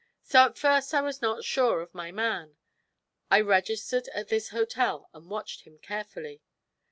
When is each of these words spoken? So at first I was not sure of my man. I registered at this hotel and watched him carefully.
So 0.23 0.45
at 0.45 0.57
first 0.57 0.95
I 0.95 1.01
was 1.01 1.21
not 1.21 1.43
sure 1.43 1.79
of 1.79 1.93
my 1.93 2.11
man. 2.11 2.57
I 3.29 3.39
registered 3.41 4.07
at 4.15 4.29
this 4.29 4.49
hotel 4.49 5.07
and 5.13 5.29
watched 5.29 5.61
him 5.61 5.77
carefully. 5.77 6.41